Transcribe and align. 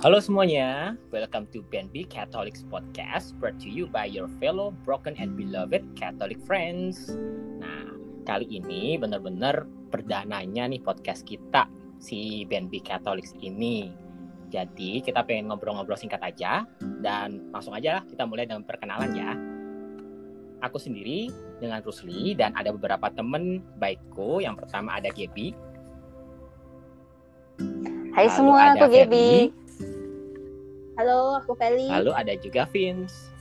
Halo 0.00 0.16
semuanya, 0.16 0.96
welcome 1.12 1.44
to 1.52 1.60
BNB 1.68 2.08
Catholics 2.08 2.64
Podcast 2.72 3.36
brought 3.36 3.60
to 3.60 3.68
you 3.68 3.84
by 3.84 4.08
your 4.08 4.32
fellow 4.40 4.72
broken 4.88 5.12
and 5.20 5.36
beloved 5.36 5.84
Catholic 5.92 6.40
friends. 6.48 7.12
Nah, 7.60 7.92
kali 8.24 8.48
ini 8.48 8.96
benar-benar 8.96 9.68
perdananya 9.92 10.72
nih 10.72 10.80
podcast 10.80 11.28
kita 11.28 11.68
si 12.00 12.48
BNB 12.48 12.80
Catholics 12.80 13.36
ini. 13.44 13.92
Jadi 14.48 15.04
kita 15.04 15.20
pengen 15.20 15.52
ngobrol-ngobrol 15.52 16.00
singkat 16.00 16.24
aja 16.24 16.64
dan 17.04 17.52
langsung 17.52 17.76
aja 17.76 18.00
kita 18.08 18.24
mulai 18.24 18.48
dengan 18.48 18.64
perkenalan 18.64 19.12
ya. 19.12 19.36
Aku 20.64 20.80
sendiri 20.80 21.28
dengan 21.60 21.84
Rusli 21.84 22.32
dan 22.32 22.56
ada 22.56 22.72
beberapa 22.72 23.12
temen 23.12 23.60
baikku. 23.76 24.40
Yang 24.40 24.64
pertama 24.64 24.96
ada 24.96 25.12
Gebi. 25.12 25.52
Hai 28.16 28.32
Lalu 28.32 28.32
semua, 28.32 28.72
aku 28.72 28.88
Gaby. 28.88 29.59
Halo, 31.00 31.40
aku 31.40 31.56
Feli. 31.56 31.88
Lalu 31.88 32.12
ada 32.12 32.36
juga 32.36 32.68
Vince. 32.68 33.32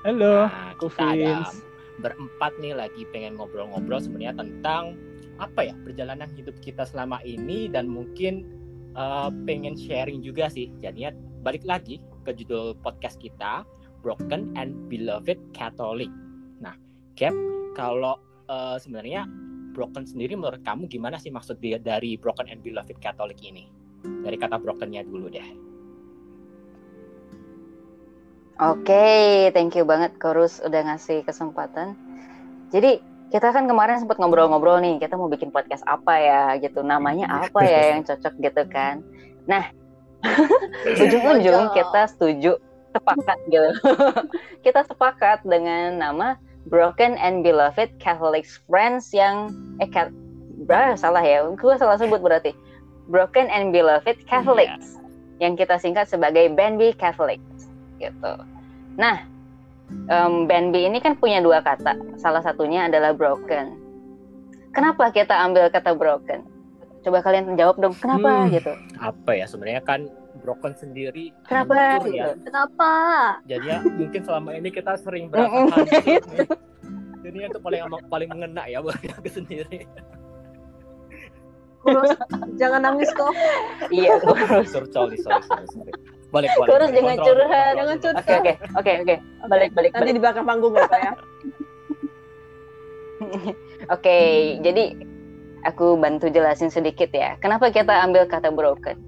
Halo, 0.00 0.48
Nah, 0.48 0.72
aku 0.72 0.88
kita 0.88 1.04
ada 1.04 1.44
Vince. 1.44 1.60
berempat 2.00 2.56
nih 2.56 2.72
lagi 2.72 3.04
pengen 3.12 3.36
ngobrol-ngobrol 3.36 4.00
sebenarnya 4.00 4.40
tentang 4.40 4.96
apa 5.36 5.68
ya 5.68 5.76
perjalanan 5.84 6.32
hidup 6.32 6.56
kita 6.64 6.88
selama 6.88 7.20
ini 7.28 7.68
dan 7.68 7.92
mungkin 7.92 8.48
uh, 8.96 9.28
pengen 9.44 9.76
sharing 9.76 10.24
juga 10.24 10.48
sih. 10.48 10.72
Jadinya 10.80 11.12
balik 11.44 11.68
lagi 11.68 12.00
ke 12.24 12.32
judul 12.32 12.72
podcast 12.80 13.20
kita 13.20 13.68
Broken 14.00 14.56
and 14.56 14.88
Beloved 14.88 15.36
Catholic. 15.52 16.08
Nah, 16.56 16.72
Cap, 17.20 17.36
kalau 17.76 18.16
uh, 18.48 18.80
sebenarnya 18.80 19.28
broken 19.76 20.08
sendiri 20.08 20.40
menurut 20.40 20.64
kamu 20.64 20.88
gimana 20.88 21.20
sih 21.20 21.28
maksud 21.28 21.60
dia 21.60 21.76
dari 21.76 22.16
Broken 22.16 22.48
and 22.48 22.64
Beloved 22.64 22.96
Catholic 23.04 23.36
ini? 23.44 23.77
Dari 24.04 24.36
kata 24.38 24.60
brokennya 24.60 25.02
dulu 25.02 25.30
deh. 25.32 25.48
Oke, 28.58 29.48
thank 29.54 29.78
you 29.78 29.86
banget 29.86 30.18
Korus 30.18 30.58
udah 30.58 30.82
ngasih 30.90 31.22
kesempatan. 31.22 31.94
Jadi 32.74 32.98
kita 33.30 33.54
kan 33.54 33.70
kemarin 33.70 34.02
sempat 34.02 34.18
ngobrol-ngobrol 34.18 34.82
nih, 34.82 34.98
kita 34.98 35.14
mau 35.14 35.30
bikin 35.30 35.54
podcast 35.54 35.86
apa 35.86 36.18
ya 36.18 36.42
gitu, 36.58 36.82
namanya 36.82 37.30
apa 37.30 37.60
ya 37.62 37.94
yang 37.94 38.02
cocok 38.02 38.34
gitu 38.42 38.62
kan. 38.66 39.04
Nah, 39.46 39.70
ujung-ujung 41.06 41.70
kita 41.70 42.10
setuju, 42.10 42.58
sepakat 42.98 43.38
gitu. 43.46 43.70
kita 44.66 44.82
sepakat 44.90 45.46
dengan 45.46 46.02
nama 46.02 46.34
Broken 46.66 47.14
and 47.14 47.46
Beloved 47.46 47.94
Catholic 48.02 48.42
Friends 48.66 49.14
yang 49.14 49.54
eh 49.78 49.86
Cat- 49.86 50.10
ah, 50.66 50.98
salah 50.98 51.22
ya, 51.22 51.46
gue 51.46 51.74
salah 51.78 51.94
sebut 51.94 52.18
berarti. 52.18 52.52
Broken 53.08 53.48
and 53.48 53.72
Beloved 53.72 54.20
Catholics 54.24 55.00
yang 55.38 55.54
kita 55.54 55.76
singkat 55.76 56.06
sebagai 56.06 56.50
BNB 56.50 56.92
Catholics 56.94 57.66
gitu. 57.96 58.32
Nah, 58.94 59.24
em, 60.06 60.44
BNB 60.44 60.74
ini 60.86 60.98
kan 60.98 61.14
punya 61.14 61.40
dua 61.40 61.58
kata. 61.58 61.96
Salah 62.16 62.40
satunya 62.40 62.84
adalah 62.84 63.10
broken. 63.10 63.74
Kenapa 64.70 65.08
kita 65.08 65.32
ambil 65.34 65.66
kata 65.66 65.92
broken? 65.92 66.44
Coba 67.00 67.22
kalian 67.22 67.56
jawab 67.56 67.78
dong. 67.78 67.94
Kenapa 67.94 68.28
Hmm. 68.44 68.52
gitu? 68.52 68.72
Apa 68.98 69.30
ya 69.32 69.46
sebenarnya 69.46 69.80
kan 69.80 70.04
broken 70.38 70.76
sendiri 70.76 71.32
Kenapa 71.44 71.74
hancur 71.74 72.12
ya. 72.12 72.24
gitu? 72.28 72.30
Kenapa? 72.44 72.90
Jadi 73.42 73.66
ya 73.66 73.78
mungkin 73.80 74.20
selama 74.20 74.50
ini 74.52 74.68
kita 74.68 74.92
sering 74.96 75.32
berasa 75.32 75.48
hancur 75.48 75.86
gitu. 76.04 76.28
nih. 76.28 76.48
Jadi 77.18 77.38
itu 77.46 77.58
paling 77.58 77.80
paling 78.06 78.28
mengena 78.28 78.62
ya 78.64 78.78
buat 78.78 78.94
aku 79.16 79.30
sendiri. 79.32 79.88
Kurus, 81.88 82.12
jangan 82.60 82.80
nangis 82.84 83.08
kok. 83.16 83.32
Iya, 83.88 84.20
kurus. 84.20 84.68
Sorry, 84.68 84.88
sorry, 84.92 85.16
sorry, 85.24 85.42
sorry, 85.48 85.66
sorry. 85.72 85.92
Balik, 86.28 86.52
balik. 86.60 86.68
Kurus 86.68 86.90
jangan 86.92 87.16
curhat. 87.24 87.72
Jangan 87.72 87.96
curhat. 88.04 88.24
Oke, 88.24 88.34
oke, 88.36 88.52
oke, 88.76 88.92
oke. 89.00 89.16
Balik, 89.48 89.70
balik, 89.72 89.90
Nanti 89.96 90.04
balik. 90.04 90.16
di 90.16 90.20
belakang 90.20 90.44
panggung 90.44 90.74
ya, 90.76 90.84
Pak 90.84 91.00
ya. 91.00 91.12
Oke, 93.94 94.18
jadi 94.62 94.94
aku 95.66 95.98
bantu 95.98 96.30
jelasin 96.30 96.70
sedikit 96.70 97.10
ya. 97.10 97.34
Kenapa 97.42 97.70
kita 97.74 98.04
ambil 98.06 98.30
kata 98.30 98.54
broken? 98.54 98.98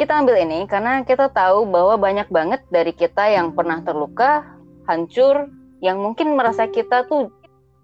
Kita 0.00 0.24
ambil 0.24 0.40
ini 0.40 0.64
karena 0.66 1.04
kita 1.04 1.28
tahu 1.30 1.68
bahwa 1.68 2.00
banyak 2.00 2.26
banget 2.32 2.64
dari 2.72 2.96
kita 2.96 3.28
yang 3.28 3.52
pernah 3.52 3.84
terluka, 3.84 4.42
hancur, 4.88 5.52
yang 5.84 6.00
mungkin 6.00 6.34
merasa 6.34 6.66
kita 6.66 7.06
tuh 7.06 7.28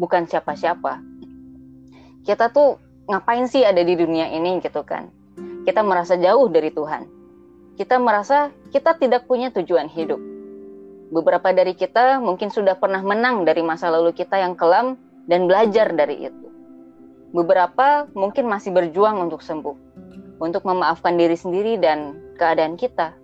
bukan 0.01 0.25
siapa-siapa. 0.25 1.05
Kita 2.29 2.53
tuh 2.53 2.77
ngapain 3.09 3.49
sih 3.49 3.65
ada 3.65 3.81
di 3.81 3.97
dunia 3.97 4.29
ini 4.29 4.61
gitu 4.61 4.85
kan? 4.85 5.09
Kita 5.65 5.81
merasa 5.81 6.13
jauh 6.21 6.45
dari 6.53 6.69
Tuhan. 6.69 7.09
Kita 7.81 7.97
merasa 7.97 8.53
kita 8.69 9.01
tidak 9.01 9.25
punya 9.25 9.49
tujuan 9.49 9.89
hidup. 9.89 10.21
Beberapa 11.09 11.57
dari 11.57 11.73
kita 11.73 12.21
mungkin 12.21 12.53
sudah 12.53 12.77
pernah 12.77 13.01
menang 13.01 13.49
dari 13.49 13.65
masa 13.65 13.89
lalu 13.89 14.13
kita 14.13 14.37
yang 14.37 14.61
kelam 14.61 15.01
dan 15.25 15.49
belajar 15.49 15.89
dari 15.97 16.29
itu. 16.29 16.47
Beberapa 17.33 18.05
mungkin 18.13 18.45
masih 18.45 18.77
berjuang 18.77 19.25
untuk 19.25 19.41
sembuh, 19.41 19.77
untuk 20.37 20.69
memaafkan 20.69 21.17
diri 21.17 21.33
sendiri 21.33 21.81
dan 21.81 22.13
keadaan 22.37 22.77
kita. 22.77 23.17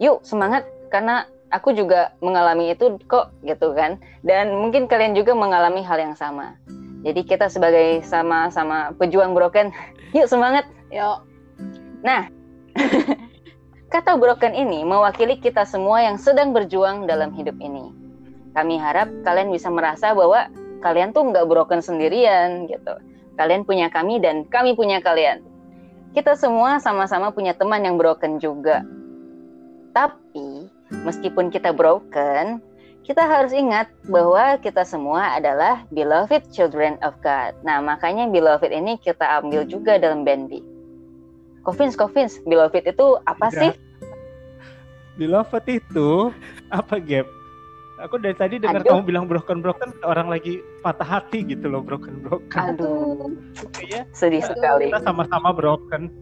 Yuk, 0.00 0.24
semangat 0.24 0.64
karena 0.88 1.28
aku 1.52 1.76
juga 1.76 2.16
mengalami 2.24 2.72
itu 2.72 2.96
kok 3.04 3.28
gitu 3.44 3.76
kan. 3.76 4.00
Dan 4.24 4.56
mungkin 4.56 4.88
kalian 4.88 5.12
juga 5.12 5.36
mengalami 5.36 5.84
hal 5.84 6.00
yang 6.00 6.16
sama. 6.16 6.56
Jadi 7.06 7.22
kita 7.22 7.46
sebagai 7.46 8.02
sama-sama 8.02 8.90
pejuang 8.98 9.30
broken, 9.30 9.70
yuk 10.16 10.26
semangat. 10.26 10.66
Yuk, 10.90 11.22
Nah, 12.06 12.30
kata 13.94 14.14
broken 14.14 14.54
ini 14.54 14.86
mewakili 14.86 15.42
kita 15.42 15.66
semua 15.66 16.06
yang 16.06 16.20
sedang 16.20 16.54
berjuang 16.54 17.10
dalam 17.10 17.34
hidup 17.34 17.58
ini. 17.58 17.90
Kami 18.54 18.78
harap 18.78 19.10
kalian 19.26 19.50
bisa 19.52 19.68
merasa 19.68 20.14
bahwa 20.16 20.48
kalian 20.80 21.10
tuh 21.10 21.26
nggak 21.28 21.50
broken 21.50 21.82
sendirian 21.82 22.70
gitu. 22.70 22.94
Kalian 23.36 23.68
punya 23.68 23.92
kami 23.92 24.22
dan 24.22 24.48
kami 24.48 24.72
punya 24.78 25.02
kalian. 25.02 25.44
Kita 26.16 26.32
semua 26.38 26.80
sama-sama 26.80 27.28
punya 27.34 27.52
teman 27.52 27.84
yang 27.84 28.00
broken 28.00 28.40
juga. 28.40 28.80
Tapi 29.92 30.70
meskipun 31.04 31.52
kita 31.52 31.76
broken, 31.76 32.64
kita 33.06 33.22
harus 33.22 33.54
ingat 33.54 33.86
bahwa 34.10 34.58
kita 34.58 34.82
semua 34.82 35.38
adalah 35.38 35.86
beloved 35.88 36.50
children 36.50 36.98
of 37.06 37.14
God. 37.22 37.54
Nah, 37.62 37.78
makanya 37.78 38.26
beloved 38.26 38.66
ini 38.66 38.98
kita 38.98 39.22
ambil 39.38 39.62
juga 39.62 39.94
dalam 39.94 40.26
BNB. 40.26 40.58
Kofins, 41.62 41.94
Kofins, 41.94 42.42
beloved 42.42 42.82
itu 42.82 43.06
apa 43.24 43.46
Enggak. 43.46 43.62
sih? 43.62 43.72
Beloved 45.16 45.64
itu 45.70 46.34
apa 46.68 46.98
Gap? 46.98 47.26
Aku 47.96 48.20
dari 48.20 48.36
tadi 48.36 48.60
dengar 48.60 48.84
Aduh. 48.84 49.00
kamu 49.00 49.02
bilang 49.08 49.24
broken 49.24 49.64
broken 49.64 49.88
orang 50.04 50.28
lagi 50.28 50.60
patah 50.84 51.16
hati 51.16 51.40
gitu 51.48 51.72
loh 51.72 51.80
broken 51.80 52.20
broken. 52.20 52.76
Aduh, 52.76 53.32
Iya, 53.80 54.04
sedih 54.12 54.44
Aduh. 54.44 54.52
sekali. 54.52 54.92
kita 54.92 55.00
sama-sama 55.00 55.54
broken. 55.56 56.12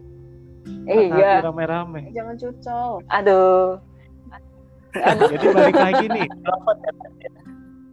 Iya, 0.87 1.41
hati 1.41 1.45
rame-rame. 1.49 2.01
jangan 2.13 2.35
cucol. 2.39 2.91
aduh. 3.11 3.81
Jadi 5.31 5.45
balik 5.51 5.75
lagi 5.75 6.05
nih. 6.07 6.27
ya. 6.27 7.31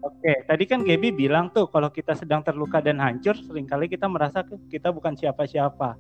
Oke, 0.03 0.33
tadi 0.47 0.65
kan 0.67 0.83
Gaby 0.83 1.15
bilang 1.15 1.51
tuh 1.55 1.71
kalau 1.71 1.87
kita 1.91 2.19
sedang 2.19 2.43
terluka 2.43 2.83
dan 2.83 2.99
hancur, 2.99 3.39
sering 3.39 3.71
kali 3.71 3.87
kita 3.87 4.11
merasa 4.11 4.43
kita 4.71 4.91
bukan 4.91 5.15
siapa-siapa. 5.15 5.95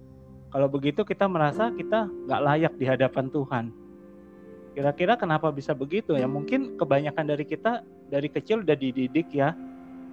Kalau 0.50 0.68
begitu 0.68 1.06
kita 1.06 1.30
merasa 1.30 1.70
kita 1.70 2.10
nggak 2.26 2.42
layak 2.42 2.72
di 2.76 2.84
hadapan 2.86 3.30
Tuhan. 3.30 3.64
Kira-kira 4.74 5.14
kenapa 5.14 5.54
bisa 5.54 5.70
begitu 5.70 6.18
ya? 6.18 6.26
Mungkin 6.26 6.76
kebanyakan 6.76 7.24
dari 7.30 7.44
kita 7.46 7.86
dari 8.10 8.26
kecil 8.26 8.66
udah 8.66 8.74
dididik 8.74 9.30
ya. 9.30 9.54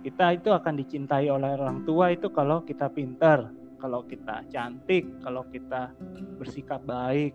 Kita 0.06 0.38
itu 0.38 0.54
akan 0.54 0.74
dicintai 0.80 1.28
oleh 1.28 1.60
orang 1.60 1.84
tua 1.84 2.14
itu 2.14 2.32
kalau 2.32 2.64
kita 2.64 2.88
pintar, 2.94 3.52
kalau 3.82 4.06
kita 4.06 4.46
cantik, 4.54 5.06
kalau 5.26 5.44
kita 5.50 5.92
bersikap 6.38 6.80
baik. 6.86 7.34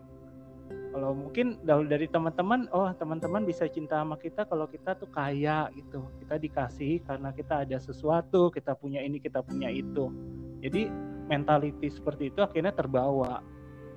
Kalau 0.95 1.11
mungkin 1.11 1.59
dari 1.67 2.07
teman-teman, 2.07 2.71
oh 2.71 2.87
teman-teman 2.95 3.43
bisa 3.43 3.67
cinta 3.67 3.99
sama 3.99 4.15
kita 4.15 4.47
kalau 4.47 4.71
kita 4.71 4.95
tuh 4.95 5.11
kaya 5.11 5.67
gitu. 5.75 6.07
Kita 6.23 6.39
dikasih 6.39 7.03
karena 7.03 7.35
kita 7.35 7.67
ada 7.67 7.83
sesuatu, 7.83 8.47
kita 8.55 8.79
punya 8.79 9.03
ini, 9.03 9.19
kita 9.19 9.43
punya 9.43 9.75
itu. 9.75 10.15
Jadi 10.63 10.87
mentality 11.27 11.91
seperti 11.91 12.31
itu 12.31 12.41
akhirnya 12.47 12.71
terbawa. 12.71 13.43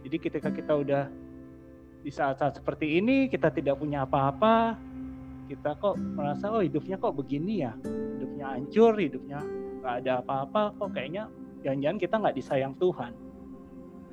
Jadi 0.01 0.17
ketika 0.17 0.49
kita 0.49 0.73
udah 0.73 1.05
di 2.01 2.09
saat-saat 2.09 2.57
seperti 2.63 2.97
ini 2.97 3.29
kita 3.29 3.53
tidak 3.53 3.77
punya 3.77 4.01
apa-apa, 4.01 4.73
kita 5.47 5.77
kok 5.77 6.01
merasa 6.01 6.49
oh 6.49 6.65
hidupnya 6.65 6.97
kok 6.97 7.13
begini 7.13 7.61
ya, 7.61 7.77
hidupnya 8.17 8.57
hancur, 8.57 8.97
hidupnya 8.97 9.39
nggak 9.85 9.95
ada 10.01 10.25
apa-apa, 10.25 10.73
kok 10.81 10.97
kayaknya 10.97 11.29
jangan-jangan 11.61 11.99
kita 12.01 12.15
nggak 12.25 12.35
disayang 12.35 12.73
Tuhan. 12.81 13.26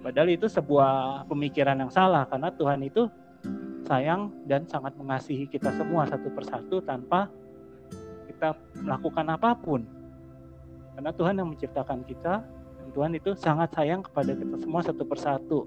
Padahal 0.04 0.36
itu 0.36 0.44
sebuah 0.44 1.24
pemikiran 1.32 1.80
yang 1.80 1.88
salah 1.88 2.28
karena 2.28 2.52
Tuhan 2.52 2.84
itu 2.84 3.08
sayang 3.88 4.28
dan 4.44 4.68
sangat 4.68 4.92
mengasihi 5.00 5.48
kita 5.48 5.72
semua 5.72 6.04
satu 6.04 6.28
persatu 6.28 6.84
tanpa 6.84 7.32
kita 8.28 8.52
melakukan 8.84 9.26
apa 9.32 9.56
pun. 9.56 9.80
Karena 10.92 11.08
Tuhan 11.08 11.40
yang 11.40 11.48
menciptakan 11.56 12.04
kita 12.04 12.44
dan 12.44 12.88
Tuhan 12.92 13.16
itu 13.16 13.32
sangat 13.32 13.72
sayang 13.72 14.04
kepada 14.04 14.36
kita 14.36 14.60
semua 14.60 14.84
satu 14.84 15.08
persatu. 15.08 15.58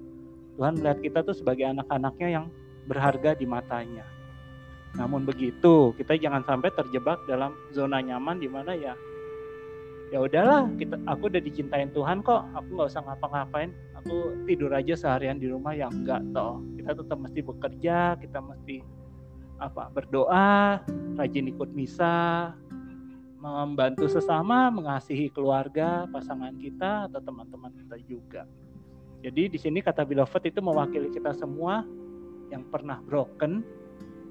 Tuhan 0.54 0.78
melihat 0.78 1.02
kita 1.02 1.20
tuh 1.26 1.34
sebagai 1.34 1.66
anak-anaknya 1.74 2.30
yang 2.30 2.46
berharga 2.86 3.34
di 3.34 3.50
matanya. 3.50 4.06
Namun 4.94 5.26
begitu, 5.26 5.98
kita 5.98 6.14
jangan 6.14 6.46
sampai 6.46 6.70
terjebak 6.78 7.26
dalam 7.26 7.58
zona 7.74 8.06
nyaman 8.06 8.38
di 8.38 8.50
mana 8.50 8.78
ya 8.78 8.94
ya 10.08 10.24
udahlah 10.24 10.72
kita 10.80 10.96
aku 11.04 11.28
udah 11.28 11.42
dicintain 11.44 11.92
Tuhan 11.92 12.24
kok. 12.24 12.48
Aku 12.56 12.68
nggak 12.80 12.90
usah 12.92 13.04
ngapa-ngapain. 13.04 13.72
Aku 14.04 14.46
tidur 14.48 14.72
aja 14.72 14.96
seharian 14.96 15.40
di 15.40 15.52
rumah 15.52 15.76
yang 15.76 15.92
enggak 15.92 16.24
toh. 16.32 16.64
Kita 16.80 16.96
tetap 16.96 17.18
mesti 17.20 17.40
bekerja 17.44 18.16
kita 18.20 18.40
mesti 18.40 18.78
apa 19.58 19.90
berdoa 19.90 20.86
rajin 21.18 21.50
ikut 21.50 21.74
misa 21.74 22.54
membantu 23.42 24.06
sesama 24.06 24.70
mengasihi 24.70 25.34
keluarga 25.34 26.06
pasangan 26.14 26.54
kita 26.62 27.10
atau 27.10 27.20
teman-teman 27.22 27.74
kita 27.74 27.98
juga. 28.06 28.44
Jadi 29.26 29.50
di 29.50 29.58
sini 29.58 29.82
kata 29.82 30.06
beloved 30.06 30.46
itu 30.46 30.62
mewakili 30.62 31.10
kita 31.10 31.34
semua 31.34 31.82
yang 32.54 32.64
pernah 32.70 33.02
broken 33.02 33.66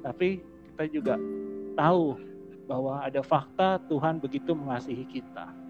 tapi 0.01 0.41
kita 0.73 0.85
juga 0.89 1.15
tahu 1.75 2.17
bahwa 2.71 3.03
ada 3.03 3.21
fakta 3.23 3.83
Tuhan 3.91 4.23
begitu 4.23 4.55
mengasihi 4.55 5.05
kita 5.11 5.66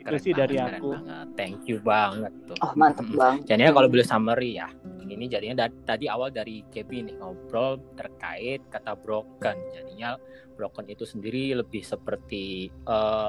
itu 0.00 0.08
Keren 0.08 0.24
sih 0.24 0.32
dari 0.32 0.56
banget, 0.56 0.70
keren 0.72 0.80
aku 0.80 0.90
banget. 0.96 1.26
Thank 1.36 1.60
you 1.68 1.76
banget 1.84 2.32
tuh. 2.48 2.56
Oh 2.64 2.72
mantep 2.72 3.04
Mm-mm. 3.04 3.20
bang. 3.20 3.36
Jadinya 3.44 3.72
kalau 3.76 3.88
boleh 3.92 4.06
summary 4.08 4.50
ya, 4.56 4.68
ini 5.04 5.24
jadinya 5.28 5.54
da- 5.68 5.80
tadi 5.84 6.06
awal 6.08 6.32
dari 6.32 6.64
Kebi 6.64 7.04
nih 7.04 7.16
ngobrol 7.20 7.76
terkait 7.94 8.64
kata 8.72 8.96
broken. 8.96 9.56
Jadinya 9.76 10.16
broken 10.56 10.88
itu 10.88 11.04
sendiri 11.04 11.52
lebih 11.52 11.84
seperti 11.84 12.72
eh, 12.72 13.28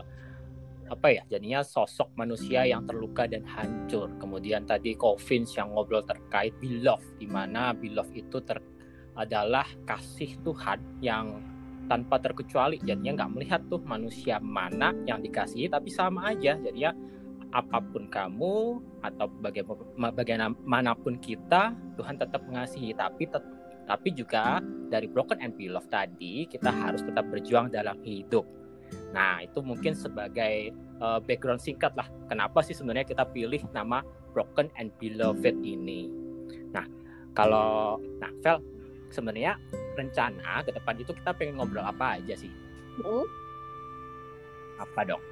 apa 0.88 1.08
ya? 1.12 1.24
Jadinya 1.28 1.60
sosok 1.64 2.16
manusia 2.16 2.64
yang 2.64 2.88
terluka 2.88 3.28
dan 3.28 3.44
hancur. 3.44 4.08
Kemudian 4.16 4.64
tadi 4.64 4.96
Kovins 4.96 5.52
yang 5.60 5.76
ngobrol 5.76 6.08
terkait 6.08 6.56
beloved, 6.64 7.20
di 7.20 7.28
mana 7.28 7.76
beloved 7.76 8.16
itu 8.16 8.40
ter- 8.44 8.64
adalah 9.12 9.68
kasih 9.84 10.40
Tuhan 10.40 11.04
yang 11.04 11.44
tanpa 11.92 12.24
terkecuali. 12.24 12.80
Jadinya 12.80 13.20
nggak 13.20 13.32
melihat 13.36 13.62
tuh 13.68 13.84
manusia 13.84 14.40
mana 14.40 14.96
yang 15.04 15.20
dikasihi 15.20 15.68
tapi 15.68 15.92
sama 15.92 16.32
aja. 16.32 16.56
Jadinya 16.56 16.96
apa 17.52 17.84
pun 17.84 18.08
kamu 18.08 18.80
atau 19.04 19.28
bagaimana 19.44 20.16
bagaimanapun 20.16 21.20
kita 21.20 21.76
Tuhan 22.00 22.16
tetap 22.16 22.48
mengasihi. 22.48 22.96
Tapi 22.96 23.28
tet- 23.28 23.60
tapi 23.84 24.16
juga 24.16 24.64
dari 24.88 25.12
broken 25.12 25.44
and 25.44 25.60
beloved 25.60 25.92
tadi 25.92 26.48
kita 26.48 26.72
harus 26.72 27.04
tetap 27.04 27.28
berjuang 27.28 27.68
dalam 27.68 28.00
hidup. 28.08 28.48
Nah 29.12 29.44
itu 29.44 29.60
mungkin 29.60 29.92
sebagai 29.92 30.72
uh, 31.04 31.20
background 31.20 31.60
singkat 31.60 31.92
lah 32.00 32.08
kenapa 32.32 32.64
sih 32.64 32.72
sebenarnya 32.72 33.04
kita 33.04 33.28
pilih 33.28 33.60
nama 33.76 34.00
broken 34.32 34.72
and 34.80 34.96
beloved 34.96 35.60
ini? 35.60 36.08
Nah 36.72 36.88
kalau 37.36 38.00
nah 38.24 38.32
Vel 38.40 38.64
sebenarnya 39.12 39.60
rencana 39.94 40.62
ke 40.62 40.72
depan 40.72 40.96
itu 40.96 41.12
kita 41.12 41.32
pengen 41.32 41.58
ngobrol 41.58 41.84
apa 41.84 42.18
aja 42.18 42.34
sih 42.34 42.52
Hmm, 42.98 43.24
apa 44.78 45.00
dong 45.06 45.24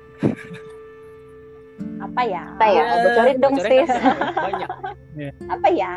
apa 1.99 2.21
ya? 2.23 2.43
Apa 2.53 2.65
ya? 2.67 2.83
Bocorin 2.99 3.37
dong, 3.39 3.55
Bocorin 3.55 3.71
sis. 3.71 3.89
kan 3.89 4.15
banyak 4.33 4.71
Apa 5.53 5.67
ya? 5.69 5.93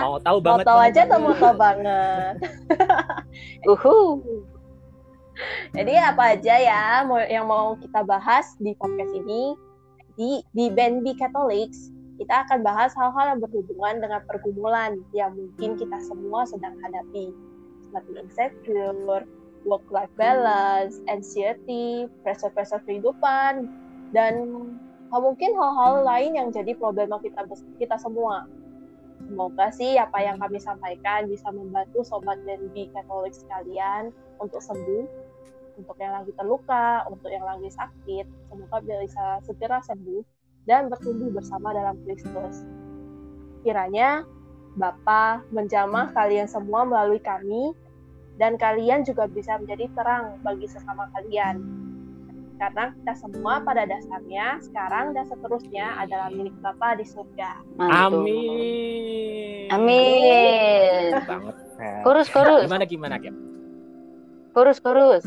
mau 0.00 0.18
tahu 0.18 0.36
Mau 0.36 0.44
banget 0.44 0.64
tahu 0.64 0.78
nih. 0.80 0.86
aja 0.86 1.00
atau 1.04 1.18
mau 1.18 1.34
tahu 1.34 1.54
banget? 1.56 2.34
Uhu. 3.70 3.98
Jadi 5.70 5.94
apa 5.96 6.34
aja 6.34 6.54
ya 6.56 6.82
mau- 7.02 7.22
yang 7.24 7.46
mau 7.46 7.72
kita 7.74 8.02
bahas 8.02 8.58
di 8.58 8.74
podcast 8.74 9.12
ini 9.12 9.54
di 10.14 10.42
di 10.52 10.66
BNB 10.68 11.14
Catholics 11.16 11.88
kita 12.18 12.44
akan 12.44 12.60
bahas 12.60 12.92
hal-hal 12.92 13.32
yang 13.32 13.40
berhubungan 13.40 13.96
dengan 13.98 14.20
pergumulan 14.26 14.98
yang 15.10 15.32
mungkin 15.32 15.74
kita 15.74 15.96
semua 16.02 16.44
sedang 16.44 16.76
hadapi 16.76 17.32
seperti 17.90 18.10
insecure, 18.22 19.26
work-life 19.66 20.12
balance, 20.14 21.02
anxiety, 21.10 22.06
pressure-pressure 22.22 22.80
kehidupan, 22.86 23.66
dan 24.14 24.46
mungkin 25.10 25.50
hal-hal 25.58 26.06
lain 26.06 26.38
yang 26.38 26.48
jadi 26.54 26.78
problema 26.78 27.18
kita 27.18 27.42
kita 27.82 27.98
semua. 27.98 28.46
Semoga 29.20 29.68
sih 29.74 29.98
apa 30.00 30.22
yang 30.22 30.38
kami 30.38 30.62
sampaikan 30.62 31.28
bisa 31.28 31.50
membantu 31.52 32.06
sobat 32.06 32.40
BNB 32.46 32.94
Katolik 32.94 33.36
sekalian 33.36 34.14
untuk 34.40 34.64
sembuh 34.64 35.04
untuk 35.80 35.96
yang 35.96 36.12
lagi 36.12 36.32
terluka, 36.36 37.08
untuk 37.08 37.32
yang 37.32 37.44
lagi 37.48 37.72
sakit, 37.72 38.26
semoga 38.52 38.76
bisa 38.84 39.40
segera 39.48 39.80
sembuh 39.80 40.22
dan 40.68 40.92
bertumbuh 40.92 41.32
bersama 41.32 41.72
dalam 41.72 41.96
Kristus. 42.04 42.62
Kiranya 43.64 44.28
Bapa 44.78 45.42
menjamah 45.50 46.14
kalian 46.14 46.46
semua 46.46 46.86
melalui 46.86 47.18
kami, 47.18 47.74
dan 48.38 48.56
kalian 48.56 49.04
juga 49.04 49.26
bisa 49.26 49.58
menjadi 49.60 49.90
terang 49.92 50.38
bagi 50.40 50.66
sesama 50.70 51.10
kalian. 51.18 51.60
Karena 52.60 52.92
kita 52.92 53.14
semua 53.16 53.64
pada 53.64 53.88
dasarnya, 53.88 54.60
sekarang 54.60 55.16
dan 55.16 55.24
seterusnya 55.24 55.96
adalah 55.96 56.28
milik 56.28 56.52
Bapa 56.60 56.92
di 57.00 57.08
surga. 57.08 57.56
Mantul. 57.80 58.20
Amin. 58.20 59.66
Amin. 59.72 61.10
Banget. 61.24 61.56
Kurus 62.04 62.28
kurus 62.28 62.68
Gimana 62.68 62.84
gimana 62.84 63.16
Gem? 63.16 63.32
kurus 64.52 64.82
kurus. 64.82 65.24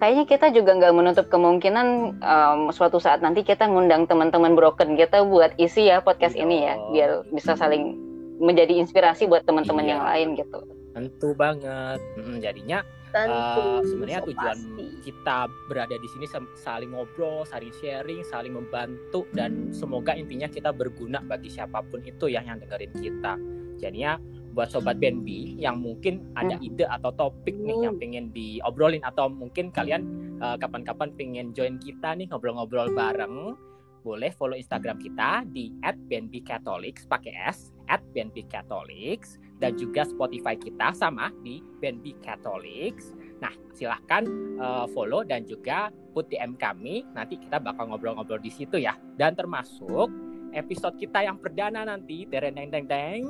Kayaknya 0.00 0.24
kita 0.26 0.46
juga 0.50 0.76
nggak 0.80 0.94
menutup 0.96 1.26
kemungkinan 1.28 1.86
em, 2.18 2.60
suatu 2.72 2.96
saat 2.96 3.20
nanti 3.20 3.44
kita 3.44 3.68
ngundang 3.68 4.08
teman-teman 4.08 4.56
broken 4.56 4.96
kita 4.96 5.22
buat 5.28 5.52
isi 5.60 5.92
ya 5.92 6.00
podcast 6.00 6.34
ini 6.34 6.64
ya, 6.64 6.74
biar 6.90 7.10
bisa 7.30 7.52
saling 7.54 7.96
menjadi 8.40 8.72
inspirasi 8.74 9.28
buat 9.28 9.44
teman-teman 9.44 9.84
Iya. 9.84 9.90
yang 9.90 10.02
lain 10.02 10.28
gitu. 10.34 10.60
Tentu 10.90 11.28
banget. 11.32 12.00
Mm, 12.16 12.40
jadinya 12.40 12.78
Tentu. 13.08 13.62
eh, 13.62 13.80
sebenarnya 13.84 14.20
so 14.20 14.26
tujuan 14.26 14.56
pasti. 14.58 14.86
kita 15.02 15.38
berada 15.66 15.94
di 15.94 16.08
sini 16.08 16.26
saling 16.56 16.90
ngobrol, 16.90 17.44
saling 17.44 17.70
sharing, 17.76 18.24
saling 18.24 18.50
membantu 18.50 19.26
dan 19.30 19.70
semoga 19.70 20.14
intinya 20.14 20.46
kita 20.46 20.70
berguna 20.70 21.20
bagi 21.20 21.46
siapa 21.46 21.84
pun 21.84 22.00
itu 22.00 22.26
ya 22.26 22.40
yang 22.40 22.58
dengerin 22.58 22.90
kita. 22.92 23.34
Jadinya 23.78 24.18
buat 24.50 24.66
sobat 24.66 24.98
BNB 24.98 25.26
yang 25.56 25.78
mungkin 25.78 26.26
ada 26.34 26.54
Hmm. 26.54 26.64
ide 26.64 26.82
atau 26.84 27.12
topik 27.12 27.54
nih 27.54 27.84
yang 27.84 27.94
pengen 27.96 28.30
diobrolin 28.30 29.00
atau 29.00 29.28
mungkin 29.28 29.70
kalian 29.70 30.02
eh, 30.38 30.56
kapan-kapan 30.56 31.12
pengen 31.14 31.46
join 31.50 31.76
kita 31.76 32.14
nih 32.14 32.24
ngobrol-ngobrol 32.26 32.90
bareng, 32.90 33.52
boleh 34.00 34.32
follow 34.32 34.56
Instagram 34.56 34.96
kita 34.96 35.44
di 35.46 35.68
@bnbcatholics 35.84 37.04
pakai 37.04 37.32
S 37.46 37.76
@bnbcatholics 37.90 39.36
dan 39.58 39.74
juga 39.76 40.06
Spotify 40.06 40.54
kita 40.54 40.94
sama 40.94 41.28
di 41.42 41.60
BNB 41.82 42.22
Catholics. 42.22 43.12
Nah, 43.40 43.52
silahkan 43.74 44.24
eh, 44.56 44.86
follow 44.92 45.26
dan 45.26 45.44
juga 45.44 45.90
put 46.12 46.28
DM 46.28 46.54
kami. 46.54 47.02
Nanti 47.12 47.36
kita 47.36 47.58
bakal 47.58 47.90
ngobrol-ngobrol 47.90 48.38
di 48.38 48.48
situ 48.48 48.78
ya. 48.78 48.94
Dan 49.16 49.34
termasuk 49.34 50.08
episode 50.50 50.96
kita 50.96 51.22
yang 51.22 51.38
perdana 51.38 51.84
nanti, 51.84 52.26
deng 52.26 52.54
deng 52.54 52.68
deng 52.70 52.86
deng, 52.86 53.22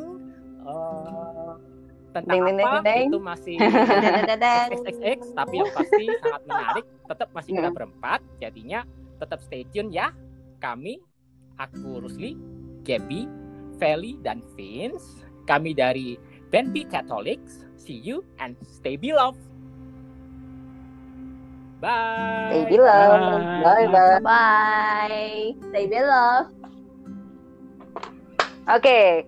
eh, 0.65 1.53
tentang 2.11 2.39
deng, 2.43 2.59
apa 2.59 2.83
deng. 2.83 3.07
itu 3.07 3.19
masih. 3.23 3.57
XXX 3.61 5.19
tapi 5.31 5.55
yang 5.63 5.71
pasti 5.71 6.05
sangat 6.19 6.43
menarik 6.43 6.85
tetap 7.07 7.29
masih 7.31 7.51
kita 7.55 7.69
Hmm. 7.71 7.77
berempat 7.77 8.21
jadinya 8.39 8.81
tetap 9.19 9.39
stay 9.43 9.63
tune 9.71 9.95
ya 9.95 10.11
kami 10.59 10.99
aku 11.55 12.03
Rusli 12.03 12.35
Gaby 12.83 13.31
Feli 13.81 14.21
dan 14.21 14.45
Vince 14.55 15.25
kami 15.49 15.73
dari 15.73 16.21
BNB 16.53 16.93
Catholics 16.93 17.65
see 17.81 17.97
you 17.97 18.21
and 18.39 18.55
stay 18.63 18.95
beloved 18.95 19.41
bye 21.81 22.31
Stay 22.51 22.77
beloved. 22.77 23.41
Bye. 23.65 23.87
Bye 23.87 23.87
bye. 23.89 24.21
Bye. 24.21 25.55
Stay 25.71 25.87
beloved. 25.87 26.51
Oke, 28.71 29.27